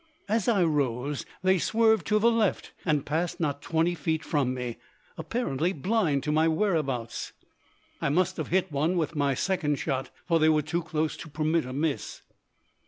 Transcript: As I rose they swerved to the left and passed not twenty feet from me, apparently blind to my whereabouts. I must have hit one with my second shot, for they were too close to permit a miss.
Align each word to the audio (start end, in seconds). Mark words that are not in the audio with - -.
As 0.27 0.47
I 0.47 0.63
rose 0.63 1.27
they 1.43 1.59
swerved 1.59 2.07
to 2.07 2.17
the 2.17 2.31
left 2.31 2.73
and 2.85 3.05
passed 3.05 3.39
not 3.39 3.61
twenty 3.61 3.93
feet 3.93 4.23
from 4.23 4.51
me, 4.51 4.77
apparently 5.15 5.73
blind 5.73 6.23
to 6.23 6.31
my 6.31 6.47
whereabouts. 6.47 7.33
I 8.01 8.09
must 8.09 8.37
have 8.37 8.47
hit 8.47 8.71
one 8.71 8.97
with 8.97 9.15
my 9.15 9.35
second 9.35 9.75
shot, 9.75 10.09
for 10.27 10.39
they 10.39 10.49
were 10.49 10.63
too 10.63 10.81
close 10.81 11.15
to 11.17 11.29
permit 11.29 11.67
a 11.67 11.73
miss. 11.73 12.23